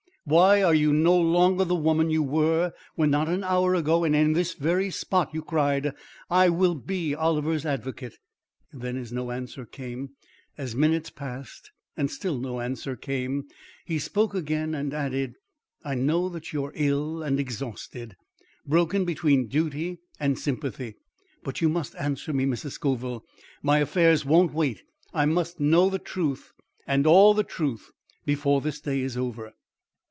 Why 0.23 0.61
are 0.61 0.73
you 0.75 0.93
no 0.93 1.17
longer 1.19 1.65
the 1.65 1.75
woman 1.75 2.11
you 2.11 2.21
were 2.21 2.73
when 2.95 3.09
not 3.09 3.27
an 3.27 3.43
hour 3.43 3.73
ago 3.73 4.03
and 4.03 4.15
in 4.15 4.33
this 4.33 4.53
very 4.53 4.91
spot 4.91 5.31
you 5.33 5.41
cried, 5.41 5.93
'I 6.29 6.49
will 6.49 6.75
be 6.75 7.13
Oliver's 7.15 7.65
advocate!'" 7.65 8.19
Then, 8.71 8.95
as 8.97 9.11
no 9.11 9.31
answer 9.31 9.65
came, 9.65 10.11
as 10.59 10.75
minutes 10.75 11.09
passed, 11.09 11.71
and 11.97 12.09
still 12.09 12.37
no 12.39 12.61
answer 12.61 12.95
came, 12.95 13.47
he 13.83 13.97
spoke 13.99 14.35
again 14.35 14.75
and 14.75 14.93
added: 14.93 15.33
"I 15.83 15.95
know 15.95 16.29
that 16.29 16.53
you 16.53 16.63
are 16.65 16.73
ill 16.75 17.23
and 17.23 17.37
exhausted 17.39 18.15
broken 18.65 19.03
between 19.05 19.47
duty 19.47 19.97
and 20.19 20.37
sympathy; 20.39 20.95
but 21.43 21.61
you 21.61 21.67
must 21.67 21.95
answer 21.95 22.31
me, 22.31 22.45
Mrs. 22.45 22.73
Scoville. 22.73 23.25
My 23.63 23.79
affairs 23.79 24.23
won't 24.23 24.53
wait. 24.53 24.83
I 25.15 25.25
must 25.25 25.59
know 25.59 25.89
the 25.89 25.99
truth 25.99 26.53
and 26.87 27.07
all 27.07 27.33
the 27.33 27.43
truth 27.43 27.91
before 28.23 28.61
this 28.61 28.79
day 28.79 29.01
is 29.01 29.17
over." 29.17 29.53